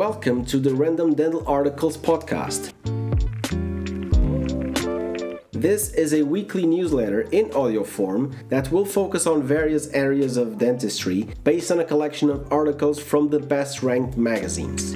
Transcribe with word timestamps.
Welcome 0.00 0.46
to 0.46 0.58
the 0.58 0.74
Random 0.74 1.12
Dental 1.12 1.46
Articles 1.46 1.98
podcast. 1.98 2.72
This 5.52 5.92
is 5.92 6.14
a 6.14 6.22
weekly 6.22 6.64
newsletter 6.64 7.28
in 7.32 7.52
audio 7.52 7.84
form 7.84 8.34
that 8.48 8.72
will 8.72 8.86
focus 8.86 9.26
on 9.26 9.42
various 9.42 9.88
areas 9.88 10.38
of 10.38 10.56
dentistry 10.56 11.28
based 11.44 11.70
on 11.70 11.80
a 11.80 11.84
collection 11.84 12.30
of 12.30 12.50
articles 12.50 12.98
from 12.98 13.28
the 13.28 13.38
best 13.38 13.82
ranked 13.82 14.16
magazines. 14.16 14.92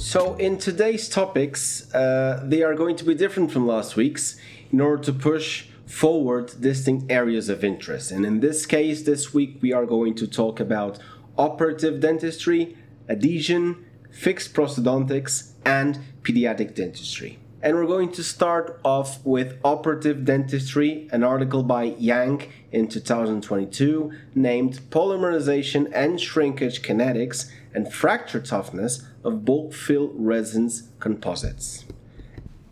So, 0.00 0.36
in 0.36 0.56
today's 0.58 1.08
topics, 1.08 1.92
uh, 1.92 2.44
they 2.44 2.62
are 2.62 2.76
going 2.76 2.94
to 2.94 3.04
be 3.04 3.16
different 3.16 3.50
from 3.50 3.66
last 3.66 3.96
week's 3.96 4.36
in 4.70 4.80
order 4.80 5.02
to 5.02 5.12
push 5.12 5.66
forward 5.88 6.52
distinct 6.60 7.10
areas 7.10 7.48
of 7.48 7.64
interest. 7.64 8.10
And 8.10 8.24
in 8.26 8.40
this 8.40 8.66
case, 8.66 9.02
this 9.02 9.32
week 9.32 9.58
we 9.62 9.72
are 9.72 9.86
going 9.86 10.14
to 10.16 10.26
talk 10.26 10.60
about 10.60 10.98
operative 11.36 12.00
dentistry, 12.00 12.76
adhesion, 13.08 13.86
fixed 14.10 14.54
prosthodontics, 14.54 15.52
and 15.64 15.98
pediatric 16.22 16.74
dentistry. 16.74 17.38
And 17.60 17.76
we're 17.76 17.86
going 17.86 18.12
to 18.12 18.22
start 18.22 18.80
off 18.84 19.24
with 19.24 19.58
operative 19.64 20.24
dentistry, 20.24 21.08
an 21.10 21.24
article 21.24 21.64
by 21.64 21.94
Yang 21.98 22.52
in 22.70 22.86
2022 22.86 24.12
named 24.34 24.80
Polymerization 24.90 25.90
and 25.92 26.20
Shrinkage 26.20 26.82
Kinetics 26.82 27.50
and 27.74 27.92
Fracture 27.92 28.40
Toughness 28.40 29.04
of 29.24 29.44
Bulk 29.44 29.72
Fill 29.72 30.12
Resins 30.14 30.90
Composites. 31.00 31.84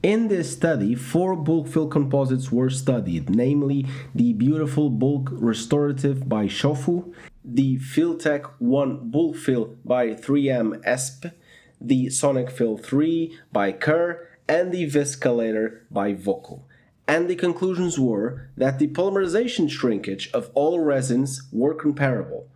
In 0.07 0.29
this 0.29 0.53
study, 0.53 0.95
four 0.95 1.35
bulk 1.35 1.67
fill 1.67 1.89
composites 1.89 2.53
were 2.53 2.71
studied, 2.71 3.29
namely 3.29 3.87
the 4.15 4.35
Beautiful 4.35 4.89
Bulk 4.89 5.31
Restorative 5.33 6.29
by 6.29 6.47
Shofu, 6.47 7.13
the 7.45 7.79
Filtek 7.79 8.49
1 8.61 9.11
Bulk 9.11 9.35
Fill 9.35 9.75
by 9.85 10.11
3M 10.11 10.81
ESPE, 10.85 11.33
the 11.81 12.09
Sonic 12.11 12.53
Fill 12.53 12.79
3 12.79 13.37
by 13.51 13.73
Kerr, 13.73 14.29
and 14.47 14.71
the 14.71 14.89
VisCalor 14.89 15.81
by 15.91 16.15
VOCO. 16.15 16.61
And 17.09 17.27
the 17.29 17.35
conclusions 17.35 17.99
were 17.99 18.49
that 18.57 18.79
the 18.79 18.87
polymerization 18.87 19.69
shrinkage 19.69 20.31
of 20.33 20.53
all 20.55 20.79
resins 20.79 21.49
were 21.51 21.75
comparable, 21.75 22.47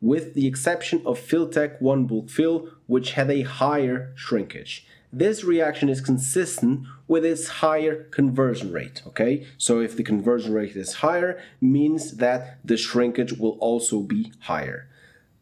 with 0.00 0.34
the 0.34 0.46
exception 0.46 1.02
of 1.04 1.18
Filtek 1.18 1.82
1 1.82 2.06
Bulk 2.06 2.30
Fill, 2.30 2.68
which 2.86 3.14
had 3.14 3.28
a 3.28 3.42
higher 3.42 4.12
shrinkage 4.14 4.86
this 5.12 5.44
reaction 5.44 5.90
is 5.90 6.00
consistent 6.00 6.86
with 7.06 7.24
its 7.24 7.46
higher 7.46 8.04
conversion 8.04 8.72
rate, 8.72 9.02
okay? 9.06 9.46
So 9.58 9.80
if 9.80 9.94
the 9.94 10.02
conversion 10.02 10.54
rate 10.54 10.74
is 10.74 10.94
higher, 10.94 11.38
means 11.60 12.16
that 12.16 12.58
the 12.64 12.78
shrinkage 12.78 13.34
will 13.34 13.58
also 13.60 14.00
be 14.00 14.32
higher. 14.40 14.88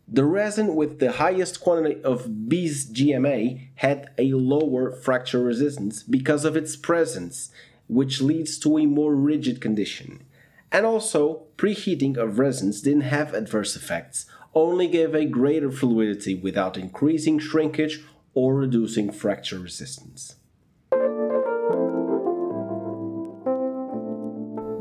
The 0.08 0.24
resin 0.24 0.74
with 0.74 0.98
the 0.98 1.12
highest 1.12 1.60
quantity 1.60 2.02
of 2.02 2.48
bis 2.48 2.84
GMA 2.90 3.68
had 3.76 4.10
a 4.18 4.32
lower 4.32 4.90
fracture 4.90 5.40
resistance 5.40 6.02
because 6.02 6.44
of 6.44 6.56
its 6.56 6.74
presence, 6.74 7.52
which 7.86 8.20
leads 8.20 8.58
to 8.58 8.76
a 8.76 8.86
more 8.86 9.14
rigid 9.14 9.60
condition. 9.60 10.24
And 10.72 10.84
also, 10.84 11.42
preheating 11.56 12.16
of 12.16 12.40
resins 12.40 12.80
didn't 12.80 13.02
have 13.02 13.34
adverse 13.34 13.76
effects, 13.76 14.26
only 14.52 14.88
gave 14.88 15.14
a 15.14 15.26
greater 15.26 15.70
fluidity 15.70 16.34
without 16.34 16.76
increasing 16.76 17.38
shrinkage 17.38 18.02
or 18.34 18.54
reducing 18.54 19.10
fracture 19.10 19.58
resistance. 19.58 20.36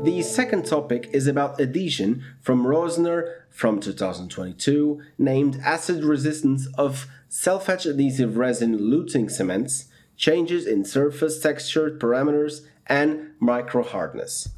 The 0.02 0.22
second 0.22 0.64
topic 0.64 1.10
is 1.12 1.26
about 1.26 1.60
adhesion 1.60 2.24
from 2.40 2.64
Rosner 2.64 3.34
from 3.50 3.80
2022, 3.80 5.02
named 5.18 5.60
Acid 5.62 6.02
Resistance 6.04 6.66
of 6.78 7.06
Self-Etch 7.28 7.84
Adhesive 7.84 8.38
Resin 8.38 8.78
Luting 8.78 9.30
Cements, 9.30 9.88
Changes 10.16 10.66
in 10.66 10.86
Surface 10.86 11.38
Texture 11.38 11.90
Parameters, 11.90 12.62
and 12.86 13.32
Micro 13.40 13.82
Hardness. 13.82 14.48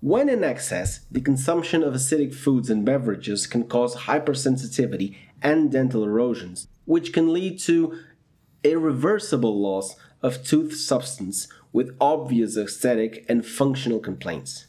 When 0.00 0.28
in 0.28 0.44
excess, 0.44 1.00
the 1.10 1.20
consumption 1.20 1.82
of 1.82 1.94
acidic 1.94 2.34
foods 2.34 2.70
and 2.70 2.84
beverages 2.84 3.46
can 3.46 3.64
cause 3.64 3.96
hypersensitivity 3.96 5.16
and 5.42 5.72
dental 5.72 6.04
erosions, 6.04 6.68
which 6.84 7.12
can 7.12 7.32
lead 7.32 7.58
to 7.60 7.98
irreversible 8.62 9.60
loss 9.60 9.96
of 10.22 10.44
tooth 10.44 10.76
substance 10.76 11.48
with 11.72 11.96
obvious 12.00 12.56
aesthetic 12.56 13.24
and 13.28 13.46
functional 13.46 14.00
complaints. 14.00 14.66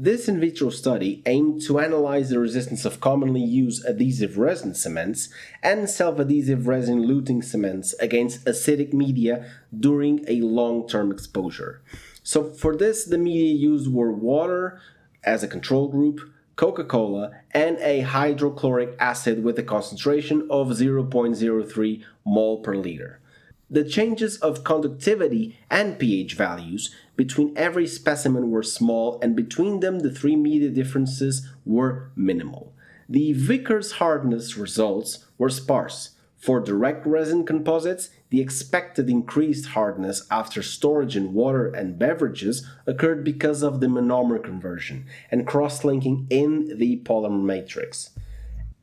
This 0.00 0.28
in 0.28 0.38
vitro 0.38 0.70
study 0.70 1.22
aimed 1.26 1.62
to 1.62 1.80
analyze 1.80 2.30
the 2.30 2.38
resistance 2.38 2.84
of 2.84 3.00
commonly 3.00 3.42
used 3.42 3.84
adhesive 3.84 4.38
resin 4.38 4.74
cements 4.74 5.28
and 5.60 5.90
self 5.90 6.20
adhesive 6.20 6.68
resin 6.68 7.04
luting 7.04 7.42
cements 7.42 7.94
against 7.94 8.44
acidic 8.44 8.92
media 8.92 9.50
during 9.76 10.24
a 10.28 10.40
long 10.42 10.86
term 10.86 11.10
exposure. 11.10 11.82
So, 12.22 12.44
for 12.44 12.76
this, 12.76 13.06
the 13.06 13.18
media 13.18 13.54
used 13.54 13.92
were 13.92 14.12
water 14.12 14.80
as 15.24 15.42
a 15.42 15.48
control 15.48 15.88
group, 15.88 16.20
Coca 16.54 16.84
Cola, 16.84 17.32
and 17.50 17.78
a 17.78 18.02
hydrochloric 18.02 18.94
acid 19.00 19.42
with 19.42 19.58
a 19.58 19.64
concentration 19.64 20.46
of 20.50 20.68
0.03 20.68 22.04
mol 22.24 22.58
per 22.58 22.76
liter. 22.76 23.20
The 23.70 23.84
changes 23.84 24.38
of 24.38 24.64
conductivity 24.64 25.58
and 25.70 25.98
pH 25.98 26.34
values 26.34 26.94
between 27.16 27.52
every 27.54 27.86
specimen 27.86 28.50
were 28.50 28.62
small, 28.62 29.18
and 29.20 29.36
between 29.36 29.80
them 29.80 29.98
the 29.98 30.10
three 30.10 30.36
media 30.36 30.70
differences 30.70 31.46
were 31.66 32.10
minimal. 32.16 32.72
The 33.10 33.34
Vickers 33.34 33.92
hardness 33.92 34.56
results 34.56 35.26
were 35.36 35.50
sparse. 35.50 36.12
For 36.38 36.60
direct 36.60 37.04
resin 37.04 37.44
composites, 37.44 38.08
the 38.30 38.40
expected 38.40 39.10
increased 39.10 39.66
hardness 39.70 40.26
after 40.30 40.62
storage 40.62 41.16
in 41.16 41.34
water 41.34 41.66
and 41.66 41.98
beverages 41.98 42.66
occurred 42.86 43.22
because 43.22 43.62
of 43.62 43.80
the 43.80 43.86
monomer 43.88 44.42
conversion 44.42 45.04
and 45.30 45.46
cross 45.46 45.84
linking 45.84 46.26
in 46.30 46.78
the 46.78 47.02
polymer 47.04 47.42
matrix 47.42 48.10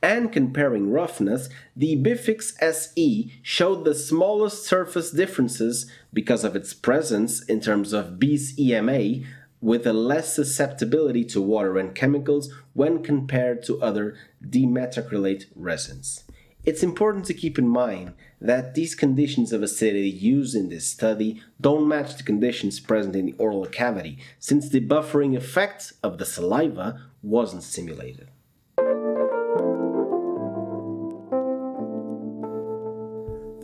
and 0.05 0.31
comparing 0.31 0.91
roughness, 0.91 1.49
the 1.75 1.95
Bifix 1.97 2.53
SE 2.61 3.33
showed 3.41 3.83
the 3.83 3.95
smallest 3.95 4.63
surface 4.63 5.09
differences 5.09 5.89
because 6.13 6.43
of 6.43 6.55
its 6.55 6.75
presence 6.75 7.43
in 7.43 7.59
terms 7.59 7.91
of 7.91 8.19
bis 8.19 8.53
EMA 8.59 9.25
with 9.61 9.87
a 9.87 9.93
less 9.93 10.31
susceptibility 10.31 11.25
to 11.25 11.41
water 11.41 11.79
and 11.79 11.95
chemicals 11.95 12.53
when 12.73 13.01
compared 13.01 13.63
to 13.63 13.81
other 13.81 14.15
dimethacrylate 14.47 15.45
resins. 15.55 16.23
It's 16.63 16.83
important 16.83 17.25
to 17.25 17.33
keep 17.33 17.57
in 17.57 17.67
mind 17.67 18.13
that 18.39 18.75
these 18.75 18.93
conditions 18.93 19.51
of 19.51 19.63
acidity 19.63 20.09
used 20.09 20.55
in 20.55 20.69
this 20.69 20.85
study 20.85 21.41
don't 21.59 21.87
match 21.87 22.15
the 22.15 22.23
conditions 22.23 22.79
present 22.79 23.15
in 23.15 23.25
the 23.25 23.35
oral 23.39 23.65
cavity, 23.65 24.19
since 24.37 24.69
the 24.69 24.85
buffering 24.85 25.35
effect 25.35 25.93
of 26.03 26.19
the 26.19 26.25
saliva 26.25 27.01
wasn't 27.23 27.63
simulated. 27.63 28.29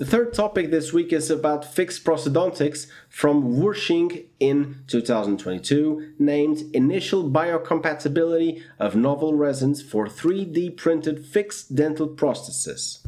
The 0.02 0.08
third 0.08 0.34
topic 0.34 0.72
this 0.72 0.92
week 0.92 1.14
is 1.14 1.30
about 1.30 1.64
fixed 1.64 2.04
prosthodontics 2.04 2.88
from 3.08 3.58
Wursching 3.58 4.26
in 4.40 4.80
2022, 4.88 6.14
named 6.18 6.64
Initial 6.74 7.30
Biocompatibility 7.30 8.64
of 8.80 8.96
Novel 8.96 9.36
Resins 9.36 9.84
for 9.84 10.08
3D 10.08 10.76
Printed 10.76 11.24
Fixed 11.24 11.76
Dental 11.76 12.08
Prosthesis. 12.08 13.06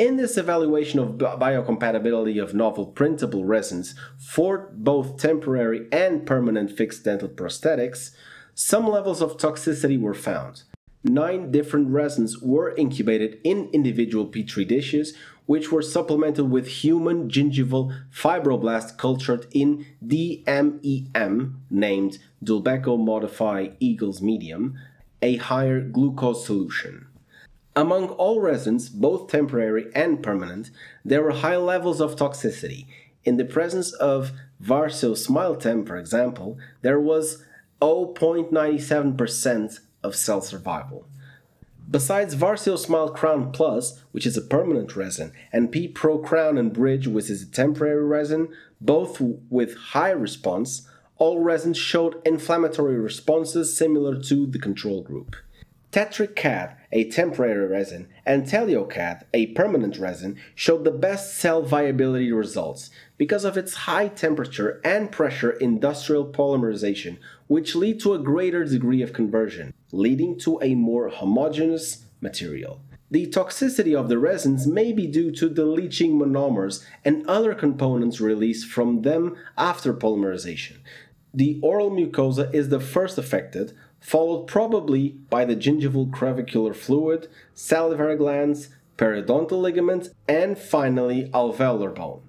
In 0.00 0.16
this 0.16 0.36
evaluation 0.36 0.98
of 0.98 1.10
biocompatibility 1.10 2.42
of 2.42 2.54
novel 2.54 2.86
printable 2.86 3.44
resins 3.44 3.94
for 4.18 4.72
both 4.72 5.18
temporary 5.18 5.86
and 5.92 6.26
permanent 6.26 6.76
fixed 6.76 7.04
dental 7.04 7.28
prosthetics, 7.28 8.10
some 8.52 8.88
levels 8.88 9.22
of 9.22 9.36
toxicity 9.36 10.00
were 10.00 10.12
found. 10.12 10.64
Nine 11.08 11.52
different 11.52 11.90
resins 11.90 12.42
were 12.42 12.74
incubated 12.74 13.38
in 13.44 13.70
individual 13.72 14.26
petri 14.26 14.64
dishes 14.64 15.14
which 15.46 15.70
were 15.70 15.80
supplemented 15.80 16.50
with 16.50 16.66
human 16.66 17.30
gingival 17.30 17.96
fibroblast 18.12 18.98
cultured 18.98 19.46
in 19.52 19.86
DMEM, 20.04 21.54
named 21.70 22.18
Dulbecco 22.42 22.96
Modify 22.96 23.68
Eagles 23.78 24.20
Medium, 24.20 24.76
a 25.22 25.36
higher 25.36 25.80
glucose 25.80 26.44
solution. 26.44 27.06
Among 27.76 28.08
all 28.08 28.40
resins, 28.40 28.88
both 28.88 29.30
temporary 29.30 29.86
and 29.94 30.20
permanent, 30.20 30.72
there 31.04 31.22
were 31.22 31.30
high 31.30 31.56
levels 31.56 32.00
of 32.00 32.16
toxicity. 32.16 32.86
In 33.24 33.36
the 33.36 33.44
presence 33.44 33.92
of 33.92 34.32
Varseo 34.60 35.12
SmileTem, 35.12 35.86
for 35.86 35.98
example, 35.98 36.58
there 36.82 36.98
was 36.98 37.44
0.97% 37.80 39.78
of 40.06 40.16
cell 40.16 40.40
survival. 40.40 41.06
Besides 41.88 42.34
Varseo 42.34 42.78
Smile 42.78 43.10
Crown 43.10 43.52
Plus, 43.52 44.02
which 44.12 44.26
is 44.26 44.36
a 44.36 44.42
permanent 44.42 44.96
resin, 44.96 45.32
and 45.52 45.70
P 45.70 45.86
Pro 45.86 46.18
Crown 46.18 46.58
and 46.58 46.72
Bridge, 46.72 47.06
which 47.06 47.30
is 47.30 47.42
a 47.42 47.50
temporary 47.50 48.04
resin, 48.04 48.48
both 48.80 49.20
with 49.20 49.76
high 49.76 50.10
response, 50.10 50.88
all 51.16 51.40
resins 51.40 51.78
showed 51.78 52.20
inflammatory 52.26 52.98
responses 52.98 53.76
similar 53.76 54.20
to 54.22 54.46
the 54.46 54.58
control 54.58 55.02
group. 55.02 55.36
TetraCAD, 55.92 56.76
a 56.92 57.08
temporary 57.08 57.66
resin, 57.68 58.08
and 58.26 58.44
TelioCAD, 58.44 59.22
a 59.32 59.46
permanent 59.54 59.96
resin, 59.96 60.36
showed 60.54 60.84
the 60.84 60.90
best 60.90 61.38
cell 61.38 61.62
viability 61.62 62.30
results 62.32 62.90
because 63.16 63.44
of 63.44 63.56
its 63.56 63.74
high 63.74 64.08
temperature 64.08 64.80
and 64.84 65.10
pressure 65.10 65.52
industrial 65.52 66.26
polymerization, 66.26 67.16
which 67.46 67.74
lead 67.74 67.98
to 68.00 68.12
a 68.12 68.18
greater 68.18 68.64
degree 68.64 69.00
of 69.00 69.14
conversion, 69.14 69.72
leading 69.92 70.38
to 70.40 70.60
a 70.62 70.74
more 70.74 71.08
homogeneous 71.08 72.04
material. 72.20 72.80
The 73.10 73.26
toxicity 73.28 73.94
of 73.98 74.08
the 74.08 74.18
resins 74.18 74.66
may 74.66 74.92
be 74.92 75.06
due 75.06 75.30
to 75.32 75.48
the 75.48 75.64
leaching 75.64 76.18
monomers 76.18 76.84
and 77.04 77.24
other 77.28 77.54
components 77.54 78.20
released 78.20 78.66
from 78.66 79.02
them 79.02 79.36
after 79.56 79.94
polymerization. 79.94 80.78
The 81.32 81.60
oral 81.62 81.90
mucosa 81.90 82.52
is 82.52 82.68
the 82.68 82.80
first 82.80 83.16
affected, 83.16 83.76
followed 84.00 84.46
probably 84.46 85.10
by 85.30 85.44
the 85.44 85.54
gingival 85.54 86.12
crevicular 86.12 86.74
fluid, 86.74 87.28
salivary 87.54 88.16
glands, 88.16 88.70
periodontal 88.96 89.60
ligaments, 89.60 90.10
and 90.26 90.58
finally 90.58 91.30
alveolar 91.32 91.94
bone. 91.94 92.22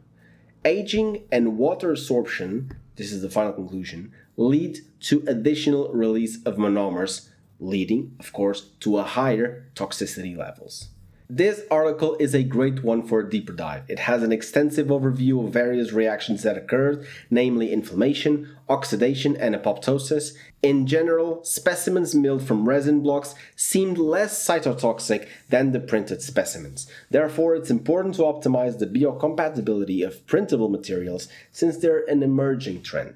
Aging 0.63 1.23
and 1.31 1.57
water 1.57 1.91
absorption, 1.91 2.75
this 2.97 3.11
is 3.11 3.21
the 3.21 3.29
final 3.29 3.53
conclusion, 3.53 4.11
lead 4.35 4.79
to 4.99 5.23
additional 5.25 5.91
release 5.93 6.43
of 6.43 6.57
monomers, 6.57 7.29
leading, 7.59 8.15
of 8.19 8.33
course, 8.33 8.69
to 8.81 8.97
a 8.97 9.03
higher 9.03 9.69
toxicity 9.75 10.35
levels. 10.37 10.89
This 11.29 11.63
article 11.69 12.15
is 12.21 12.33
a 12.33 12.41
great 12.41 12.85
one 12.85 13.05
for 13.05 13.19
a 13.19 13.29
deeper 13.29 13.51
dive. 13.51 13.83
It 13.89 13.99
has 13.99 14.23
an 14.23 14.31
extensive 14.31 14.87
overview 14.87 15.45
of 15.45 15.51
various 15.51 15.91
reactions 15.91 16.43
that 16.43 16.55
occurred, 16.55 17.05
namely 17.29 17.73
inflammation, 17.73 18.55
oxidation, 18.69 19.35
and 19.35 19.53
apoptosis. 19.53 20.37
In 20.63 20.87
general, 20.87 21.43
specimens 21.43 22.15
milled 22.15 22.47
from 22.47 22.65
resin 22.65 23.01
blocks 23.01 23.35
seemed 23.57 23.97
less 23.97 24.41
cytotoxic 24.47 25.27
than 25.49 25.73
the 25.73 25.81
printed 25.81 26.21
specimens. 26.21 26.89
Therefore, 27.11 27.55
it's 27.55 27.69
important 27.69 28.15
to 28.15 28.21
optimize 28.21 28.79
the 28.79 28.87
biocompatibility 28.87 30.07
of 30.07 30.25
printable 30.27 30.69
materials 30.69 31.27
since 31.51 31.75
they're 31.75 32.09
an 32.09 32.23
emerging 32.23 32.83
trend. 32.83 33.15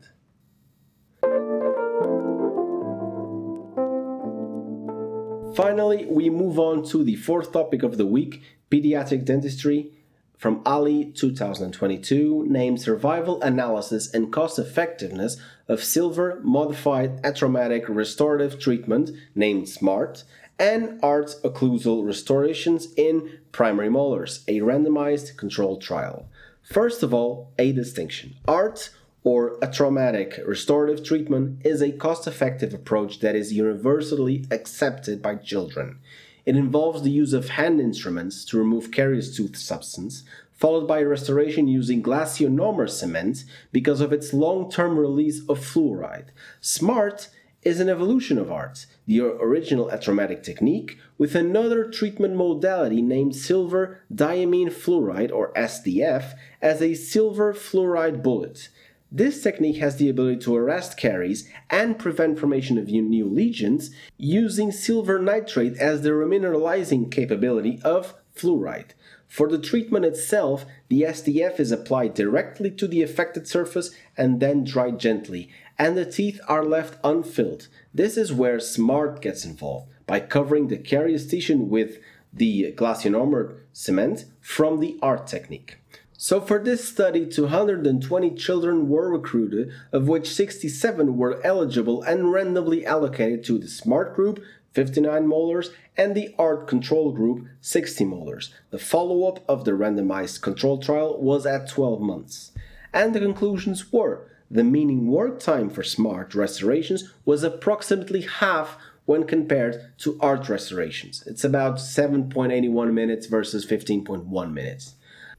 Finally, 5.56 6.06
we 6.06 6.30
move 6.30 6.57
on 6.57 6.83
to 6.86 7.03
the 7.03 7.15
fourth 7.15 7.51
topic 7.51 7.83
of 7.83 7.98
the 7.98 8.06
week 8.06 8.42
pediatric 8.69 9.25
dentistry 9.25 9.92
from 10.38 10.62
Ali 10.65 11.12
2022 11.12 12.45
named 12.48 12.81
Survival 12.81 13.42
Analysis 13.42 14.13
and 14.13 14.31
Cost 14.31 14.57
Effectiveness 14.57 15.38
of 15.68 15.83
Silver 15.83 16.39
Modified 16.44 17.21
Atraumatic 17.24 17.86
Restorative 17.89 18.59
Treatment, 18.59 19.12
named 19.36 19.68
SMART, 19.68 20.24
and 20.57 21.00
ART 21.03 21.36
occlusal 21.44 22.06
restorations 22.06 22.88
in 22.95 23.39
primary 23.51 23.89
molars, 23.89 24.45
a 24.47 24.59
randomized 24.59 25.36
controlled 25.36 25.81
trial. 25.81 26.30
First 26.63 27.04
of 27.04 27.13
all, 27.13 27.51
a 27.59 27.74
distinction. 27.74 28.36
ART 28.47 28.89
or 29.23 29.57
a 29.62 29.71
traumatic 29.71 30.39
restorative 30.45 31.03
treatment 31.03 31.63
is 31.65 31.81
a 31.81 31.91
cost 31.91 32.27
effective 32.27 32.73
approach 32.73 33.19
that 33.19 33.35
is 33.35 33.53
universally 33.53 34.45
accepted 34.50 35.21
by 35.21 35.35
children. 35.35 36.00
It 36.45 36.56
involves 36.56 37.03
the 37.03 37.12
use 37.12 37.33
of 37.33 37.50
hand 37.50 37.79
instruments 37.79 38.44
to 38.45 38.57
remove 38.57 38.91
carious 38.91 39.35
tooth 39.35 39.56
substance, 39.56 40.23
followed 40.51 40.88
by 40.88 41.03
restoration 41.03 41.68
using 41.68 42.01
glass 42.01 42.39
ionomer 42.39 42.89
cement 42.89 43.44
because 43.71 44.01
of 44.01 44.12
its 44.12 44.33
long 44.33 44.71
term 44.71 44.97
release 44.97 45.41
of 45.47 45.59
fluoride. 45.59 46.29
SMART 46.59 47.29
is 47.63 47.79
an 47.79 47.89
evolution 47.89 48.39
of 48.39 48.51
ART, 48.51 48.88
the 49.06 49.21
original 49.21 49.88
atraumatic 49.89 50.41
technique, 50.41 50.97
with 51.19 51.35
another 51.35 51.88
treatment 51.88 52.35
modality 52.35 53.03
named 53.03 53.35
silver 53.35 54.01
diamine 54.12 54.71
fluoride 54.71 55.31
or 55.31 55.53
SDF 55.53 56.33
as 56.59 56.81
a 56.81 56.95
silver 56.95 57.53
fluoride 57.53 58.23
bullet. 58.23 58.69
This 59.13 59.44
technique 59.44 59.78
has 59.78 59.98
the 59.98 60.08
ability 60.08 60.40
to 60.44 60.56
arrest 60.56 60.96
caries 60.96 61.50
and 61.69 62.00
prevent 62.00 62.40
formation 62.40 62.78
of 62.78 62.88
new 62.88 63.28
lesions 63.28 63.92
using 64.18 64.72
silver 64.72 65.19
nitrate 65.19 65.75
as 65.78 66.02
the 66.02 66.12
remineralizing 66.12 67.12
capability 67.12 67.81
of 67.84 68.13
fluoride. 68.34 68.92
For 69.28 69.50
the 69.50 69.60
treatment 69.60 70.06
itself, 70.06 70.66
the 70.88 71.02
SDF 71.02 71.60
is 71.60 71.74
applied 71.74 72.13
directly 72.13 72.72
to 72.72 72.88
the 72.88 73.02
affected 73.02 73.50
surface 73.50 73.92
and 74.16 74.40
then 74.40 74.63
dried 74.63 74.98
gently, 74.98 75.50
and 75.78 75.98
the 75.98 76.06
teeth 76.06 76.40
are 76.48 76.64
left 76.64 76.98
unfilled. 77.04 77.68
This 77.94 78.16
is 78.16 78.31
where 78.31 78.62
SMART 78.62 79.22
gets 79.22 79.44
involved 79.44 79.90
by 80.07 80.22
covering 80.22 80.69
the 80.69 80.78
carious 80.78 81.30
tissue 81.30 81.57
with 81.57 82.00
the 82.34 82.72
glass 82.72 83.04
ionomer 83.04 83.57
cement 83.74 84.24
from 84.40 84.80
the 84.80 84.98
ART 85.02 85.28
technique. 85.28 85.81
So 86.23 86.39
for 86.39 86.59
this 86.59 86.88
study, 86.88 87.25
220 87.25 88.35
children 88.35 88.88
were 88.88 89.09
recruited, 89.09 89.71
of 89.91 90.07
which 90.07 90.31
67 90.31 91.18
were 91.18 91.44
eligible 91.44 92.03
and 92.03 92.31
randomly 92.31 92.85
allocated 92.85 93.44
to 93.45 93.57
the 93.57 93.68
SMART 93.68 94.15
group, 94.15 94.39
59 94.73 95.25
molars, 95.25 95.71
and 95.97 96.13
the 96.13 96.35
ART 96.38 96.68
control 96.68 97.12
group, 97.12 97.47
60 97.62 98.06
molars. 98.06 98.53
The 98.69 98.77
follow-up 98.77 99.44
of 99.50 99.65
the 99.65 99.71
randomized 99.71 100.41
control 100.41 100.77
trial 100.77 101.19
was 101.19 101.47
at 101.47 101.68
12 101.68 102.01
months. 102.01 102.51
And 102.94 103.15
the 103.15 103.19
conclusions 103.19 103.91
were 103.91 104.29
the 104.51 104.63
meaning 104.63 105.07
work 105.07 105.39
time 105.39 105.71
for 105.71 105.81
SMART 105.81 106.35
restorations 106.35 107.12
was 107.25 107.41
approximately 107.41 108.21
half 108.21 108.77
when 109.06 109.25
compared 109.25 109.97
to 109.97 110.19
ART 110.21 110.50
restorations. 110.50 111.23
It's 111.25 111.44
about 111.44 111.77
7.81 111.77 112.94
minutes 112.94 113.25
versus 113.25 113.65
15.1 113.65 114.53
minutes. 114.53 114.94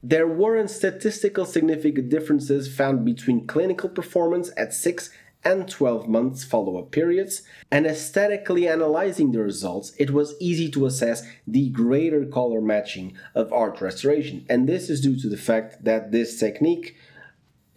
There 0.05 0.27
weren't 0.27 0.69
statistical 0.69 1.45
significant 1.45 2.09
differences 2.09 2.67
found 2.67 3.05
between 3.05 3.47
clinical 3.47 3.87
performance 3.87 4.51
at 4.57 4.73
6 4.73 5.09
and 5.45 5.69
12 5.69 6.09
months 6.09 6.43
follow 6.43 6.77
up 6.77 6.91
periods, 6.91 7.43
and 7.71 7.85
aesthetically 7.85 8.67
analyzing 8.67 9.31
the 9.31 9.39
results, 9.39 9.93
it 9.97 10.11
was 10.11 10.35
easy 10.41 10.69
to 10.71 10.85
assess 10.85 11.25
the 11.47 11.69
greater 11.69 12.25
color 12.25 12.59
matching 12.59 13.13
of 13.33 13.51
ART 13.53 13.79
restoration. 13.79 14.45
And 14.49 14.67
this 14.67 14.89
is 14.89 14.99
due 14.99 15.17
to 15.21 15.29
the 15.29 15.37
fact 15.37 15.85
that 15.85 16.11
this 16.11 16.37
technique 16.37 16.97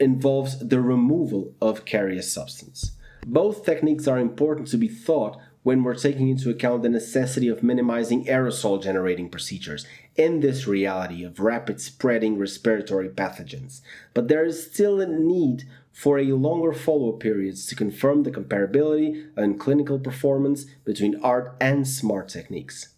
involves 0.00 0.58
the 0.58 0.81
removal 0.81 1.55
of 1.61 1.84
carious 1.84 2.32
substance. 2.32 2.93
Both 3.25 3.64
techniques 3.64 4.09
are 4.09 4.18
important 4.18 4.66
to 4.68 4.76
be 4.76 4.88
thought 4.88 5.38
when 5.66 5.82
we're 5.82 5.96
taking 5.96 6.28
into 6.28 6.49
account 6.49 6.85
the 6.85 6.88
necessity 6.88 7.49
of 7.49 7.61
minimizing 7.61 8.25
aerosol 8.26 8.80
generating 8.80 9.28
procedures 9.28 9.85
in 10.14 10.38
this 10.38 10.68
reality 10.68 11.25
of 11.25 11.40
rapid 11.40 11.80
spreading 11.80 12.38
respiratory 12.38 13.08
pathogens. 13.08 13.80
But 14.14 14.28
there 14.28 14.44
is 14.44 14.64
still 14.64 15.00
a 15.00 15.06
need 15.06 15.64
for 15.90 16.20
a 16.20 16.35
longer 16.35 16.73
follow 16.73 17.12
up 17.12 17.18
periods 17.18 17.66
to 17.66 17.75
confirm 17.75 18.23
the 18.23 18.30
comparability 18.30 19.28
and 19.37 19.58
clinical 19.58 19.99
performance 19.99 20.66
between 20.85 21.20
ART 21.20 21.56
and 21.61 21.85
SMART 21.85 22.28
techniques. 22.28 22.90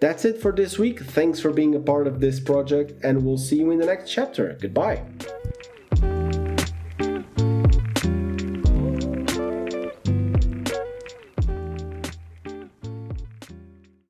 That's 0.00 0.24
it 0.24 0.40
for 0.40 0.52
this 0.52 0.78
week. 0.78 1.00
Thanks 1.00 1.40
for 1.40 1.50
being 1.50 1.74
a 1.74 1.80
part 1.80 2.06
of 2.06 2.20
this 2.20 2.38
project, 2.38 2.92
and 3.02 3.24
we'll 3.24 3.38
see 3.38 3.56
you 3.56 3.72
in 3.72 3.80
the 3.80 3.86
next 3.86 4.08
chapter. 4.08 4.56
Goodbye. 4.60 5.02